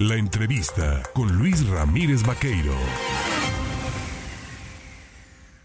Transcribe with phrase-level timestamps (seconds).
[0.00, 2.72] La entrevista con Luis Ramírez Vaqueiro.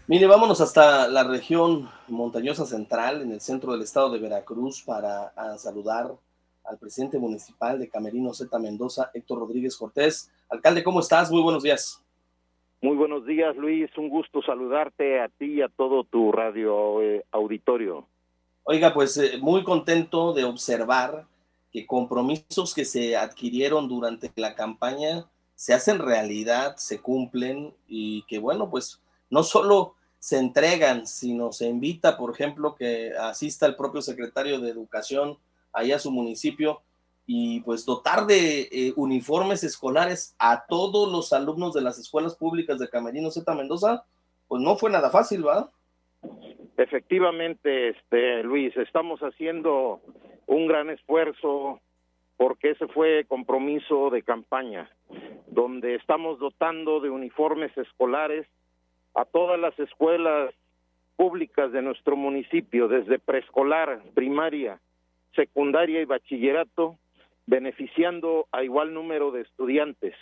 [0.08, 5.32] Mire, vámonos hasta la región montañosa central, en el centro del estado de Veracruz, para
[5.56, 6.10] saludar
[6.64, 10.32] al presidente municipal de Camerino Z Mendoza, Héctor Rodríguez Cortés.
[10.48, 11.30] Alcalde, ¿cómo estás?
[11.30, 12.02] Muy buenos días.
[12.82, 13.88] Muy buenos días, Luis.
[13.96, 18.08] Un gusto saludarte a ti y a todo tu radio eh, auditorio.
[18.64, 21.24] Oiga, pues eh, muy contento de observar
[21.74, 25.26] que compromisos que se adquirieron durante la campaña
[25.56, 31.66] se hacen realidad, se cumplen y que bueno, pues no solo se entregan, sino se
[31.66, 35.36] invita, por ejemplo, que asista el propio secretario de Educación
[35.72, 36.80] allá a su municipio
[37.26, 42.78] y pues dotar de eh, uniformes escolares a todos los alumnos de las escuelas públicas
[42.78, 44.04] de Camerino Z Mendoza,
[44.46, 45.72] pues no fue nada fácil, ¿va?
[46.76, 50.00] Efectivamente, este Luis, estamos haciendo
[50.46, 51.80] un gran esfuerzo
[52.36, 54.90] porque ese fue compromiso de campaña,
[55.46, 58.46] donde estamos dotando de uniformes escolares
[59.14, 60.52] a todas las escuelas
[61.16, 64.80] públicas de nuestro municipio, desde preescolar, primaria,
[65.36, 66.98] secundaria y bachillerato,
[67.46, 70.14] beneficiando a igual número de estudiantes,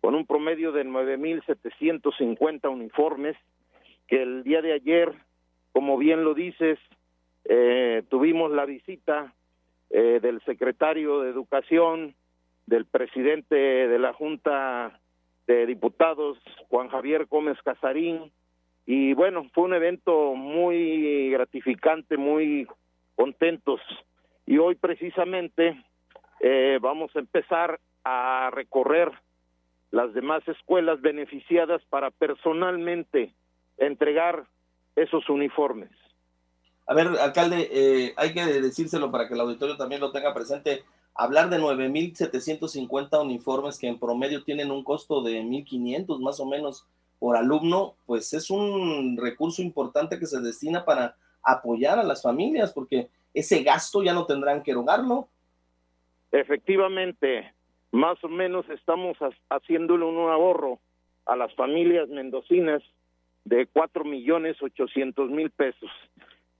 [0.00, 3.36] con un promedio de 9.750 uniformes,
[4.08, 5.12] que el día de ayer,
[5.72, 6.78] como bien lo dices,
[7.44, 9.32] eh, tuvimos la visita
[9.90, 12.14] eh, del secretario de Educación,
[12.66, 15.00] del presidente de la Junta
[15.46, 18.32] de Diputados, Juan Javier Gómez Casarín,
[18.86, 22.68] y bueno, fue un evento muy gratificante, muy
[23.16, 23.80] contentos.
[24.46, 25.82] Y hoy precisamente
[26.40, 29.10] eh, vamos a empezar a recorrer
[29.90, 33.32] las demás escuelas beneficiadas para personalmente
[33.78, 34.44] entregar
[34.94, 35.90] esos uniformes.
[36.86, 40.84] A ver, alcalde, eh, hay que decírselo para que el auditorio también lo tenga presente.
[41.14, 46.86] Hablar de 9.750 uniformes que en promedio tienen un costo de 1.500 más o menos
[47.18, 52.72] por alumno, pues es un recurso importante que se destina para apoyar a las familias,
[52.72, 55.28] porque ese gasto ya no tendrán que erogarlo.
[56.30, 57.52] Efectivamente,
[57.90, 59.16] más o menos estamos
[59.48, 60.78] haciéndole un ahorro
[61.24, 62.82] a las familias mendocinas
[63.44, 65.90] de cuatro millones ochocientos mil pesos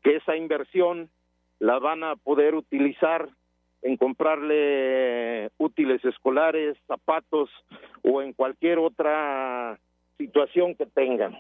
[0.06, 1.10] que esa inversión
[1.58, 3.28] la van a poder utilizar
[3.82, 7.50] en comprarle útiles escolares, zapatos
[8.04, 9.80] o en cualquier otra
[10.16, 11.34] situación que tengan.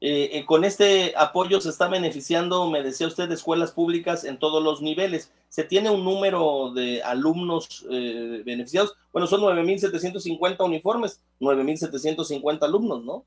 [0.00, 4.38] Eh, eh, con este apoyo se está beneficiando, me decía usted, de escuelas públicas en
[4.38, 5.30] todos los niveles.
[5.50, 8.96] ¿Se tiene un número de alumnos eh, beneficiados?
[9.12, 13.24] Bueno, son 9.750 uniformes, 9.750 alumnos, ¿no?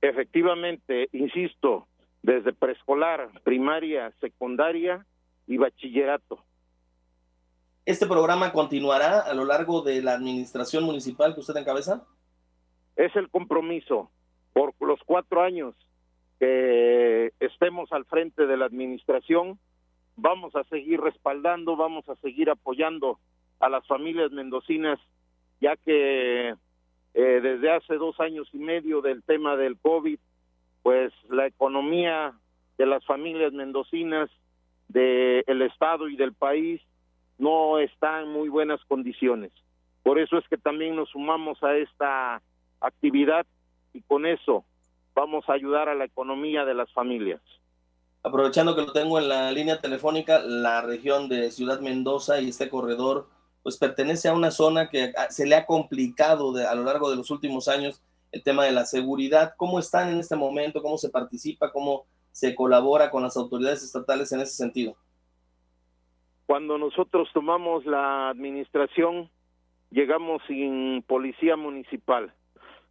[0.00, 1.86] Efectivamente, insisto,
[2.22, 5.06] desde preescolar, primaria, secundaria
[5.46, 6.44] y bachillerato.
[7.86, 12.06] ¿Este programa continuará a lo largo de la administración municipal que usted encabeza?
[12.96, 14.10] Es el compromiso
[14.52, 15.74] por los cuatro años
[16.38, 19.58] que estemos al frente de la administración,
[20.16, 23.18] vamos a seguir respaldando, vamos a seguir apoyando
[23.60, 24.98] a las familias mendocinas,
[25.60, 26.54] ya que
[27.14, 30.18] eh, desde hace dos años y medio del tema del COVID
[30.82, 32.34] pues la economía
[32.78, 34.30] de las familias mendocinas
[34.88, 36.80] del estado y del país
[37.38, 39.52] no está en muy buenas condiciones.
[40.02, 42.42] Por eso es que también nos sumamos a esta
[42.80, 43.46] actividad
[43.92, 44.64] y con eso
[45.14, 47.40] vamos a ayudar a la economía de las familias.
[48.22, 52.68] Aprovechando que lo tengo en la línea telefónica, la región de Ciudad Mendoza y este
[52.68, 53.28] corredor,
[53.62, 57.30] pues pertenece a una zona que se le ha complicado a lo largo de los
[57.30, 58.02] últimos años
[58.32, 59.54] el tema de la seguridad.
[59.56, 60.82] ¿Cómo están en este momento?
[60.82, 61.72] ¿Cómo se participa?
[61.72, 64.96] ¿Cómo se colabora con las autoridades estatales en ese sentido?
[66.46, 69.30] Cuando nosotros tomamos la administración,
[69.90, 72.32] llegamos sin policía municipal.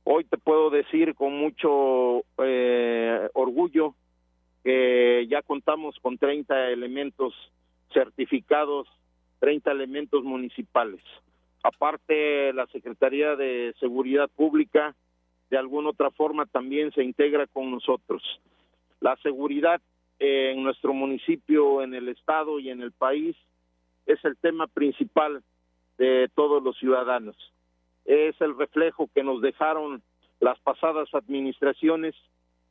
[0.04, 3.96] Hoy te puedo decir con mucho eh, orgullo
[4.64, 7.34] que ya contamos con 30 elementos
[7.94, 8.88] certificados,
[9.40, 11.02] 30 elementos municipales.
[11.64, 14.96] Aparte, la Secretaría de Seguridad Pública
[15.50, 18.22] de alguna otra forma también se integra con nosotros.
[19.00, 19.82] La seguridad
[20.20, 23.36] en nuestro municipio, en el estado y en el país
[24.06, 25.42] es el tema principal
[25.98, 27.36] de todos los ciudadanos.
[28.06, 30.02] Es el reflejo que nos dejaron
[30.40, 32.16] las pasadas administraciones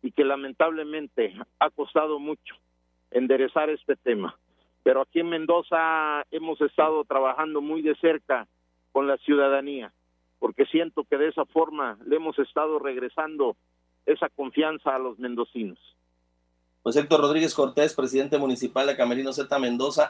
[0.03, 2.55] y que lamentablemente ha costado mucho
[3.11, 4.37] enderezar este tema.
[4.83, 8.47] Pero aquí en Mendoza hemos estado trabajando muy de cerca
[8.93, 9.93] con la ciudadanía
[10.38, 13.56] porque siento que de esa forma le hemos estado regresando
[14.06, 15.79] esa confianza a los mendocinos.
[16.82, 20.06] Pues Héctor Rodríguez Cortés, presidente municipal de Camerino Z Mendoza,